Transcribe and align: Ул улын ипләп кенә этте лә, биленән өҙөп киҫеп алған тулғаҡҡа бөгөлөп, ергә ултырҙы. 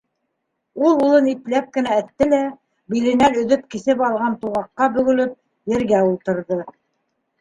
Ул 0.85 0.95
улын 1.07 1.27
ипләп 1.33 1.67
кенә 1.75 1.97
этте 2.03 2.27
лә, 2.31 2.39
биленән 2.95 3.37
өҙөп 3.43 3.69
киҫеп 3.75 4.03
алған 4.11 4.39
тулғаҡҡа 4.47 4.89
бөгөлөп, 4.97 5.37
ергә 5.75 6.05
ултырҙы. 6.11 6.63